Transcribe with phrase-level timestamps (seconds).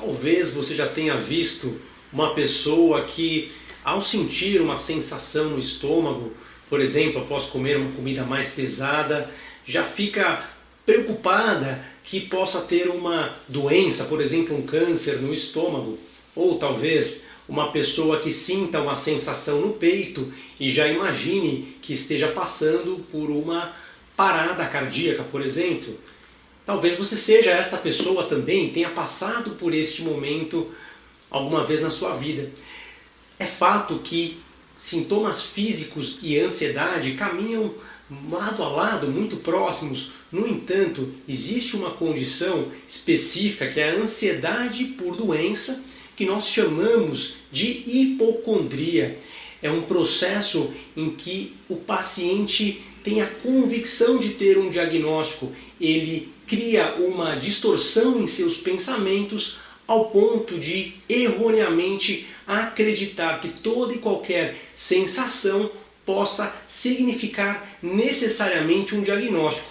[0.00, 1.78] Talvez você já tenha visto
[2.10, 3.52] uma pessoa que,
[3.84, 6.32] ao sentir uma sensação no estômago,
[6.70, 9.30] por exemplo, após comer uma comida mais pesada,
[9.66, 10.42] já fica
[10.86, 15.98] preocupada que possa ter uma doença, por exemplo, um câncer no estômago,
[16.34, 22.28] ou talvez uma pessoa que sinta uma sensação no peito e já imagine que esteja
[22.28, 23.70] passando por uma
[24.16, 25.94] parada cardíaca, por exemplo.
[26.64, 30.70] Talvez você seja esta pessoa também, tenha passado por este momento
[31.30, 32.50] alguma vez na sua vida.
[33.38, 34.40] É fato que
[34.78, 37.74] sintomas físicos e ansiedade caminham
[38.30, 40.12] lado a lado, muito próximos.
[40.32, 45.82] No entanto, existe uma condição específica que é a ansiedade por doença,
[46.16, 49.18] que nós chamamos de hipocondria.
[49.62, 56.32] É um processo em que o paciente tem a convicção de ter um diagnóstico, ele
[56.46, 64.56] cria uma distorção em seus pensamentos ao ponto de erroneamente acreditar que toda e qualquer
[64.74, 65.70] sensação
[66.04, 69.68] possa significar necessariamente um diagnóstico.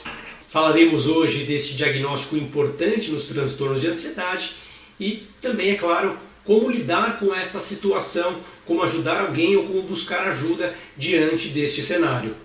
[0.48, 4.56] Falaremos hoje desse diagnóstico importante nos transtornos de ansiedade
[5.00, 10.28] e também, é claro, como lidar com esta situação, como ajudar alguém ou como buscar
[10.28, 12.36] ajuda diante deste cenário.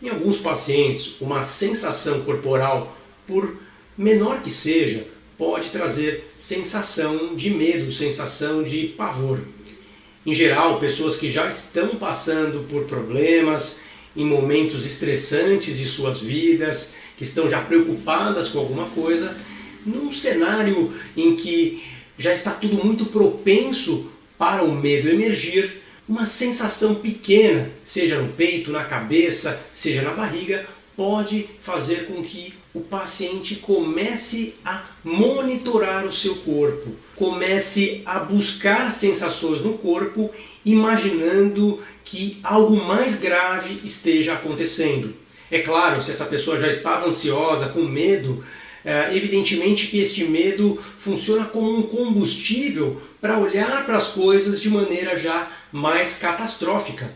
[0.00, 2.96] Em alguns pacientes, uma sensação corporal,
[3.26, 3.56] por
[3.96, 9.40] menor que seja, pode trazer sensação de medo, sensação de pavor.
[10.24, 13.80] Em geral, pessoas que já estão passando por problemas,
[14.14, 19.36] em momentos estressantes de suas vidas, que estão já preocupadas com alguma coisa,
[19.84, 21.82] num cenário em que
[22.16, 28.70] já está tudo muito propenso para o medo emergir, uma sensação pequena, seja no peito,
[28.70, 30.64] na cabeça, seja na barriga,
[30.96, 38.90] pode fazer com que o paciente comece a monitorar o seu corpo, comece a buscar
[38.90, 40.30] sensações no corpo,
[40.64, 45.14] imaginando que algo mais grave esteja acontecendo.
[45.50, 48.44] É claro, se essa pessoa já estava ansiosa, com medo,
[48.84, 54.70] é, evidentemente que este medo funciona como um combustível para olhar para as coisas de
[54.70, 57.12] maneira já mais catastrófica.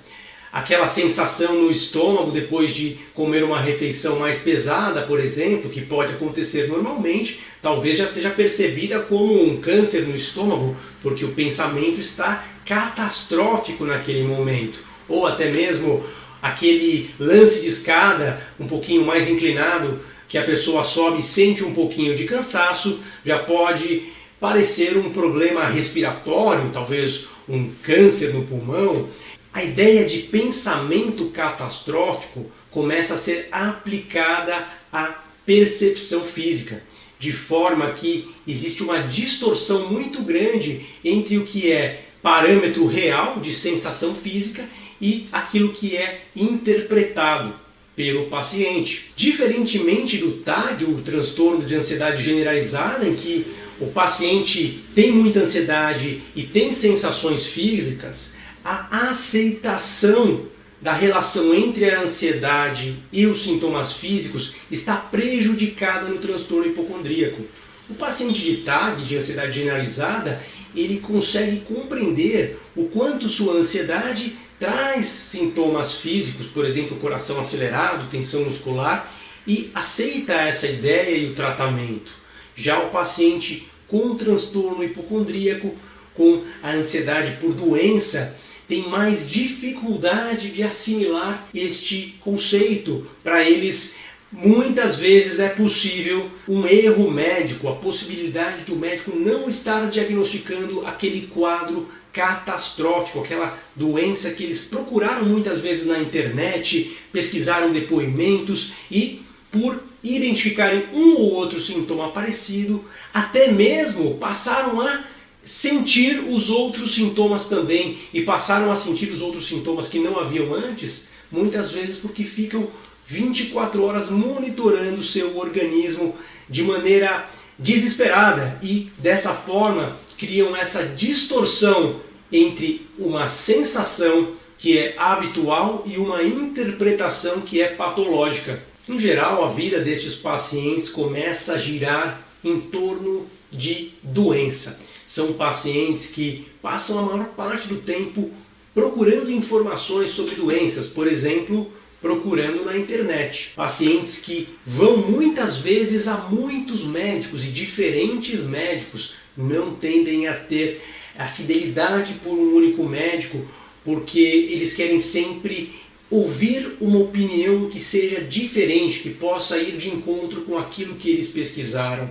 [0.53, 6.13] Aquela sensação no estômago depois de comer uma refeição mais pesada, por exemplo, que pode
[6.13, 12.45] acontecer normalmente, talvez já seja percebida como um câncer no estômago, porque o pensamento está
[12.67, 14.81] catastrófico naquele momento.
[15.09, 16.05] Ou até mesmo
[16.43, 20.01] aquele lance de escada um pouquinho mais inclinado
[20.33, 24.05] que a pessoa sobe e sente um pouquinho de cansaço, já pode
[24.41, 29.11] parecer um problema respiratório, talvez um câncer no pulmão.
[29.53, 34.57] A ideia de pensamento catastrófico começa a ser aplicada
[34.91, 36.83] à percepção física,
[37.19, 43.53] de forma que existe uma distorção muito grande entre o que é parâmetro real de
[43.53, 44.65] sensação física
[44.99, 47.61] e aquilo que é interpretado
[47.95, 49.11] pelo paciente.
[49.15, 53.47] Diferentemente do TAG, o transtorno de ansiedade generalizada, em que
[53.81, 60.47] o paciente tem muita ansiedade e tem sensações físicas, a aceitação
[60.81, 67.43] da relação entre a ansiedade e os sintomas físicos está prejudicada no transtorno hipocondríaco.
[67.89, 70.43] O paciente de TAG, de ansiedade generalizada,
[70.75, 78.45] ele consegue compreender o quanto sua ansiedade traz sintomas físicos, por exemplo, coração acelerado, tensão
[78.45, 79.13] muscular,
[79.45, 82.13] e aceita essa ideia e o tratamento.
[82.55, 85.75] Já o paciente com transtorno hipocondríaco,
[86.15, 93.05] com a ansiedade por doença, tem mais dificuldade de assimilar este conceito.
[93.25, 93.97] Para eles,
[94.31, 101.27] muitas vezes é possível um erro médico, a possibilidade do médico não estar diagnosticando aquele
[101.27, 109.83] quadro catastrófico, aquela doença que eles procuraram muitas vezes na internet, pesquisaram depoimentos e por
[110.03, 115.05] identificarem um ou outro sintoma parecido, até mesmo passaram a
[115.45, 120.55] sentir os outros sintomas também e passaram a sentir os outros sintomas que não haviam
[120.55, 122.69] antes, muitas vezes porque ficam
[123.07, 126.17] 24 horas monitorando seu organismo
[126.49, 132.01] de maneira desesperada e dessa forma criam essa distorção
[132.31, 138.63] entre uma sensação que é habitual e uma interpretação que é patológica.
[138.89, 144.79] Em geral, a vida desses pacientes começa a girar em torno de doença.
[145.07, 148.31] São pacientes que passam a maior parte do tempo
[148.75, 151.71] procurando informações sobre doenças, por exemplo,
[152.03, 153.53] procurando na internet.
[153.57, 160.83] Pacientes que vão muitas vezes a muitos médicos e diferentes médicos não tendem a ter
[161.17, 163.47] a fidelidade por um único médico
[163.85, 165.75] porque eles querem sempre
[166.11, 171.29] ouvir uma opinião que seja diferente, que possa ir de encontro com aquilo que eles
[171.29, 172.11] pesquisaram.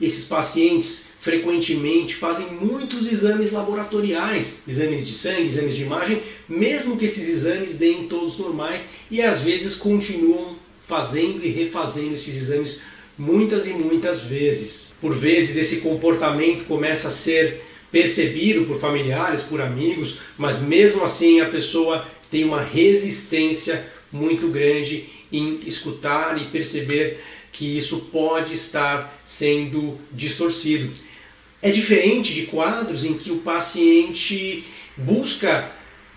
[0.00, 7.06] Esses pacientes frequentemente fazem muitos exames laboratoriais, exames de sangue, exames de imagem, mesmo que
[7.06, 12.82] esses exames deem todos normais e às vezes continuam fazendo e refazendo esses exames
[13.16, 14.94] muitas e muitas vezes.
[15.00, 21.40] Por vezes esse comportamento começa a ser percebido por familiares, por amigos, mas mesmo assim
[21.40, 23.82] a pessoa tem uma resistência
[24.12, 27.22] muito grande em escutar e perceber
[27.52, 30.92] que isso pode estar sendo distorcido.
[31.62, 34.64] É diferente de quadros em que o paciente
[34.96, 35.70] busca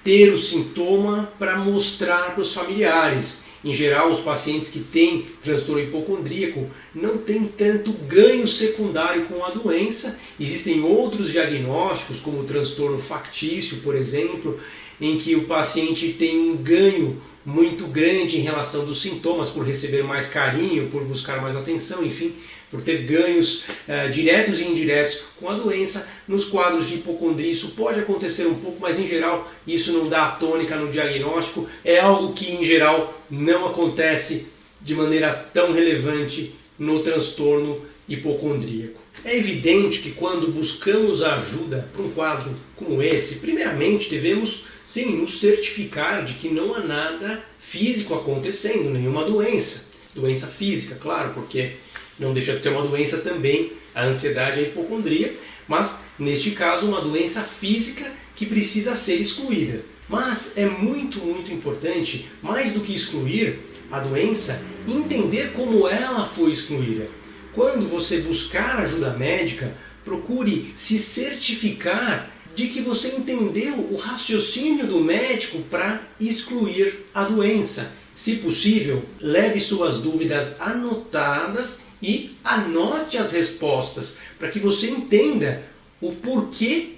[0.03, 3.45] ter o sintoma para mostrar para os familiares.
[3.63, 9.49] Em geral, os pacientes que têm transtorno hipocondríaco não têm tanto ganho secundário com a
[9.49, 10.19] doença.
[10.39, 14.59] Existem outros diagnósticos, como o transtorno factício, por exemplo,
[14.99, 20.03] em que o paciente tem um ganho muito grande em relação dos sintomas, por receber
[20.03, 22.33] mais carinho, por buscar mais atenção, enfim,
[22.69, 26.07] por ter ganhos uh, diretos e indiretos com a doença.
[26.27, 30.27] Nos quadros de hipocondria isso pode acontecer um pouco, mas em geral isso não dá
[30.31, 34.47] tônica no diagnóstico, é algo que em geral não acontece
[34.81, 38.99] de maneira tão relevante no transtorno hipocondríaco.
[39.23, 45.41] É evidente que quando buscamos ajuda para um quadro como esse, primeiramente devemos sim nos
[45.41, 49.87] certificar de que não há nada físico acontecendo, nenhuma doença.
[50.15, 51.73] Doença física, claro, porque
[52.17, 55.35] não deixa de ser uma doença também a ansiedade e a hipocondria,
[55.67, 59.83] mas neste caso uma doença física que precisa ser excluída.
[60.07, 63.59] Mas é muito, muito importante, mais do que excluir
[63.91, 67.05] a doença, entender como ela foi excluída.
[67.53, 69.75] Quando você buscar ajuda médica,
[70.05, 77.91] procure se certificar de que você entendeu o raciocínio do médico para excluir a doença.
[78.15, 85.61] Se possível, leve suas dúvidas anotadas e anote as respostas para que você entenda
[86.01, 86.95] o porquê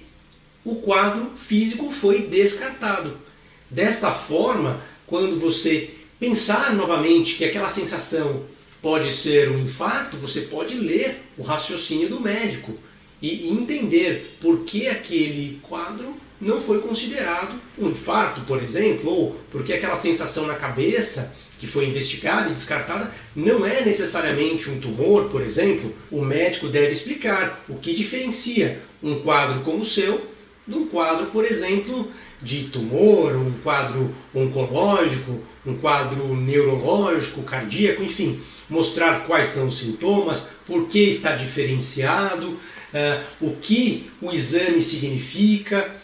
[0.64, 3.18] o quadro físico foi descartado.
[3.68, 8.44] Desta forma, quando você pensar novamente que aquela sensação
[8.80, 12.78] pode ser um infarto, você pode ler o raciocínio do médico
[13.20, 19.74] e entender por que aquele quadro não foi considerado um infarto, por exemplo, ou porque
[19.74, 25.42] aquela sensação na cabeça que foi investigada e descartada não é necessariamente um tumor, por
[25.42, 25.94] exemplo.
[26.10, 30.26] O médico deve explicar o que diferencia um quadro como o seu
[30.66, 38.40] de um quadro, por exemplo, de tumor, um quadro oncológico, um quadro neurológico, cardíaco, enfim,
[38.68, 42.56] mostrar quais são os sintomas, por que está diferenciado,
[42.94, 45.94] uh, o que o exame significa.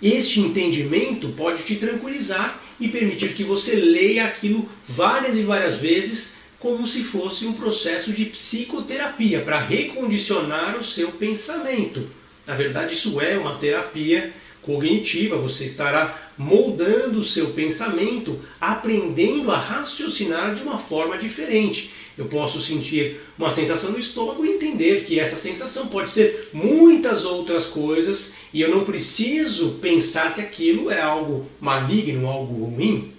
[0.00, 6.38] Este entendimento pode te tranquilizar e permitir que você leia aquilo várias e várias vezes,
[6.58, 12.08] como se fosse um processo de psicoterapia para recondicionar o seu pensamento.
[12.46, 14.32] Na verdade, isso é uma terapia
[14.62, 21.90] cognitiva, você estará moldando o seu pensamento, aprendendo a raciocinar de uma forma diferente.
[22.16, 27.24] Eu posso sentir uma sensação no estômago e entender que essa sensação pode ser muitas
[27.24, 33.12] outras coisas e eu não preciso pensar que aquilo é algo maligno, algo ruim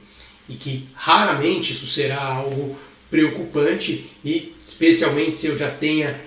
[0.47, 2.75] e que raramente isso será algo
[3.09, 6.19] preocupante e especialmente se eu já tenha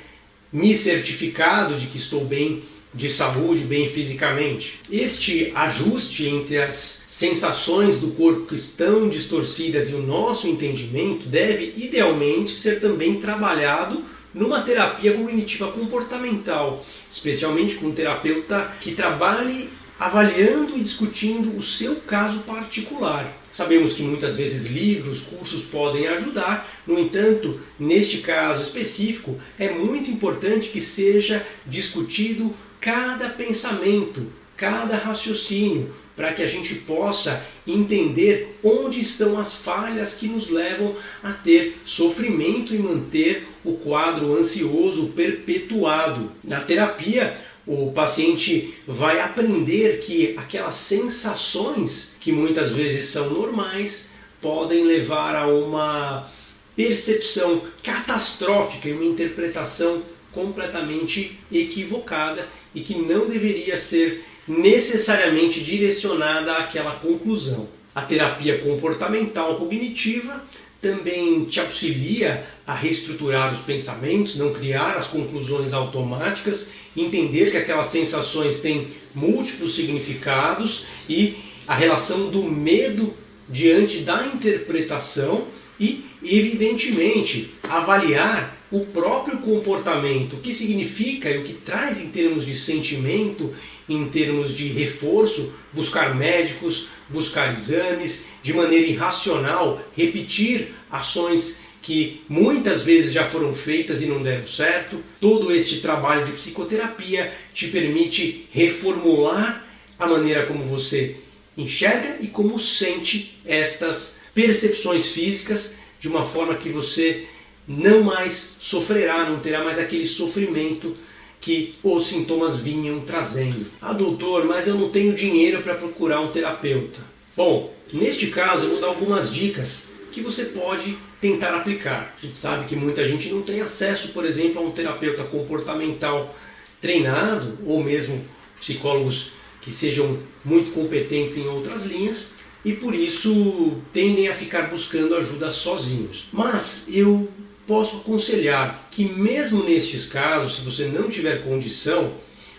[0.52, 2.62] me certificado de que estou bem
[2.96, 4.80] de saúde, bem fisicamente.
[4.90, 11.74] Este ajuste entre as sensações do corpo que estão distorcidas e o nosso entendimento deve
[11.76, 20.76] idealmente ser também trabalhado numa terapia cognitiva comportamental, especialmente com um terapeuta que trabalhe avaliando
[20.76, 23.34] e discutindo o seu caso particular.
[23.50, 30.10] Sabemos que muitas vezes livros, cursos podem ajudar, no entanto, neste caso específico, é muito
[30.10, 39.00] importante que seja discutido cada pensamento, cada raciocínio, para que a gente possa entender onde
[39.00, 46.32] estão as falhas que nos levam a ter sofrimento e manter o quadro ansioso perpetuado.
[46.42, 54.84] Na terapia, o paciente vai aprender que aquelas sensações que muitas vezes são normais podem
[54.84, 56.26] levar a uma
[56.74, 60.02] percepção catastrófica e uma interpretação
[60.32, 67.66] completamente equivocada e que não deveria ser necessariamente direcionada àquela conclusão.
[67.94, 70.44] A terapia comportamental cognitiva
[70.80, 77.86] também te auxilia a reestruturar os pensamentos, não criar as conclusões automáticas, entender que aquelas
[77.86, 83.14] sensações têm múltiplos significados e a relação do medo
[83.48, 85.46] diante da interpretação
[85.80, 92.44] e, evidentemente, avaliar o próprio comportamento, o que significa e o que traz em termos
[92.44, 93.54] de sentimento,
[93.88, 102.82] em termos de reforço, buscar médicos, buscar exames, de maneira irracional, repetir ações que muitas
[102.82, 105.00] vezes já foram feitas e não deram certo.
[105.20, 109.64] Todo este trabalho de psicoterapia te permite reformular
[109.96, 111.14] a maneira como você
[111.56, 117.26] enxerga e como sente estas percepções físicas de uma forma que você
[117.66, 120.96] não mais sofrerá, não terá mais aquele sofrimento
[121.40, 123.66] que os sintomas vinham trazendo.
[123.80, 127.00] Ah, doutor, mas eu não tenho dinheiro para procurar um terapeuta.
[127.36, 132.14] Bom, neste caso eu vou dar algumas dicas que você pode tentar aplicar.
[132.16, 136.34] A gente sabe que muita gente não tem acesso, por exemplo, a um terapeuta comportamental
[136.80, 138.24] treinado ou mesmo
[138.58, 142.35] psicólogos que sejam muito competentes em outras linhas
[142.66, 146.24] e por isso tendem a ficar buscando ajuda sozinhos.
[146.32, 147.28] Mas eu
[147.64, 152.12] posso aconselhar que mesmo nestes casos, se você não tiver condição,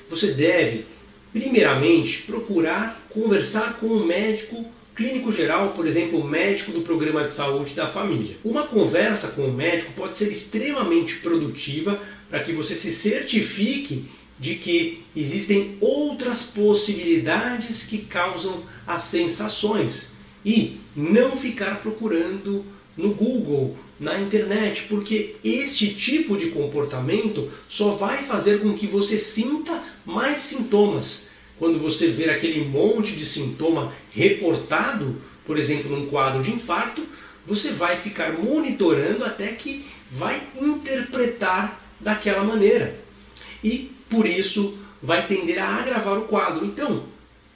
[0.10, 0.86] você deve
[1.34, 7.32] primeiramente procurar conversar com um médico clínico geral, por exemplo, o médico do programa de
[7.32, 8.38] saúde da família.
[8.46, 14.06] Uma conversa com o médico pode ser extremamente produtiva para que você se certifique
[14.39, 20.12] de que existem outras possibilidades que causam as sensações
[20.46, 22.63] e não ficar procurando
[22.96, 29.17] no Google, na internet, porque este tipo de comportamento só vai fazer com que você
[29.17, 31.27] sinta mais sintomas.
[31.60, 37.03] Quando você ver aquele monte de sintoma reportado, por exemplo, num quadro de infarto,
[37.46, 43.00] você vai ficar monitorando até que vai interpretar daquela maneira.
[43.63, 46.66] E por isso vai tender a agravar o quadro.
[46.66, 47.04] Então,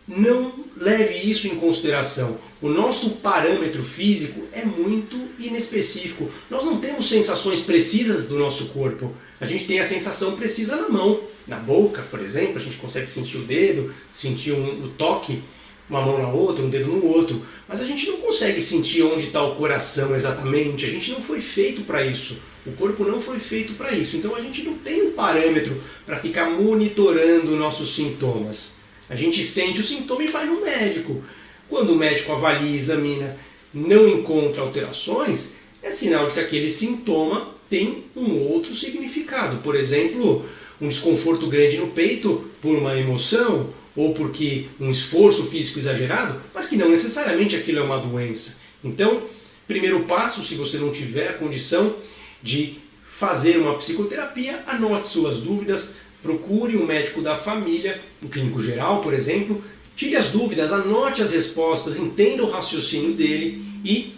[0.07, 2.35] não leve isso em consideração.
[2.61, 6.29] O nosso parâmetro físico é muito inespecífico.
[6.49, 9.13] Nós não temos sensações precisas do nosso corpo.
[9.39, 13.07] A gente tem a sensação precisa na mão, na boca, por exemplo, a gente consegue
[13.07, 15.41] sentir o dedo, sentir um, o toque,
[15.89, 17.41] uma mão na outra, um dedo no outro.
[17.67, 20.85] Mas a gente não consegue sentir onde está o coração exatamente.
[20.85, 22.39] A gente não foi feito para isso.
[22.65, 24.17] O corpo não foi feito para isso.
[24.17, 28.73] Então a gente não tem um parâmetro para ficar monitorando nossos sintomas.
[29.09, 31.23] A gente sente o sintoma e vai no médico.
[31.67, 33.35] Quando o médico avalia, examina,
[33.73, 39.57] não encontra alterações, é sinal de que aquele sintoma tem um outro significado.
[39.57, 40.45] Por exemplo,
[40.79, 46.67] um desconforto grande no peito por uma emoção ou porque um esforço físico exagerado, mas
[46.67, 48.57] que não necessariamente aquilo é uma doença.
[48.83, 49.23] Então,
[49.67, 51.93] primeiro passo, se você não tiver a condição
[52.41, 52.77] de
[53.13, 59.13] fazer uma psicoterapia, anote suas dúvidas, procure um médico da família, um clínico geral, por
[59.13, 59.63] exemplo,
[59.95, 64.15] tire as dúvidas, anote as respostas, entenda o raciocínio dele e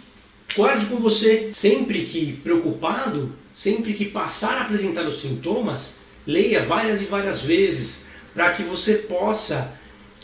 [0.56, 1.50] guarde com você.
[1.52, 8.06] Sempre que preocupado, sempre que passar a apresentar os sintomas, leia várias e várias vezes
[8.32, 9.78] para que você possa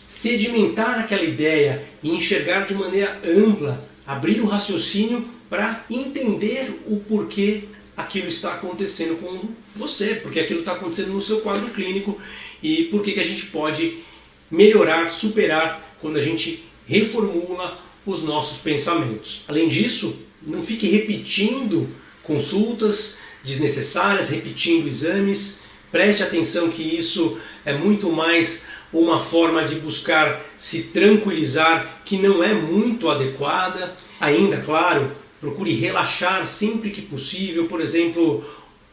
[0.07, 7.65] sedimentar aquela ideia e enxergar de maneira ampla, abrir o raciocínio para entender o porquê
[8.01, 12.21] aquilo está acontecendo com você, porque aquilo está acontecendo no seu quadro clínico
[12.63, 13.99] e por que a gente pode
[14.51, 19.43] melhorar, superar quando a gente reformula os nossos pensamentos.
[19.49, 21.89] Além disso, não fique repetindo
[22.23, 25.61] consultas desnecessárias, repetindo exames.
[25.91, 32.43] Preste atenção que isso é muito mais uma forma de buscar se tranquilizar que não
[32.43, 33.95] é muito adequada.
[34.21, 38.45] Ainda, claro, procure relaxar sempre que possível, por exemplo,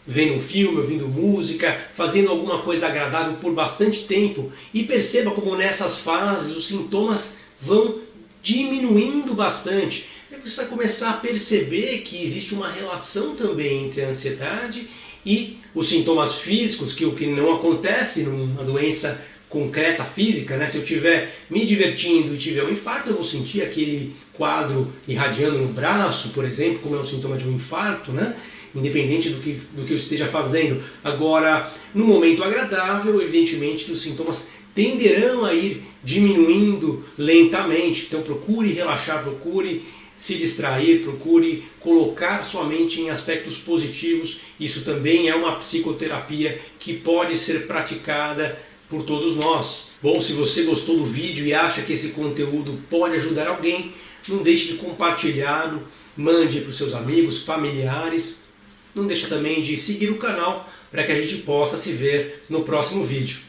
[0.05, 5.55] vendo um filme, ouvindo música, fazendo alguma coisa agradável por bastante tempo e perceba como
[5.55, 7.99] nessas fases os sintomas vão
[8.41, 10.05] diminuindo bastante.
[10.31, 14.87] Aí você vai começar a perceber que existe uma relação também entre a ansiedade
[15.25, 20.67] e os sintomas físicos, que o que não acontece numa doença concreta física, né?
[20.67, 25.57] Se eu estiver me divertindo e tiver um infarto, eu vou sentir aquele quadro irradiando
[25.57, 28.35] no braço, por exemplo, como é um sintoma de um infarto, né?
[28.75, 30.81] Independente do que, do que eu esteja fazendo.
[31.03, 38.05] Agora, no momento agradável, evidentemente que os sintomas tenderão a ir diminuindo lentamente.
[38.07, 39.83] Então procure relaxar, procure
[40.17, 44.39] se distrair, procure colocar sua mente em aspectos positivos.
[44.59, 48.57] Isso também é uma psicoterapia que pode ser praticada
[48.89, 49.89] por todos nós.
[50.01, 53.93] Bom, se você gostou do vídeo e acha que esse conteúdo pode ajudar alguém,
[54.27, 55.77] Não deixe de compartilhar,
[56.15, 58.45] mande para os seus amigos, familiares.
[58.93, 62.63] Não deixe também de seguir o canal para que a gente possa se ver no
[62.63, 63.39] próximo vídeo.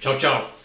[0.00, 0.55] Tchau, tchau!